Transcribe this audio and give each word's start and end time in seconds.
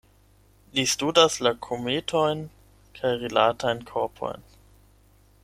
Li 0.77 0.85
studas 0.93 1.35
la 1.47 1.51
kometojn 1.67 2.41
kaj 2.97 3.13
rilatajn 3.27 3.85
korpojn. 3.93 4.51